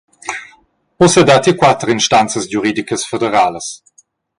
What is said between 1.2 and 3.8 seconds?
datti quater instanzas giuridicas federalas.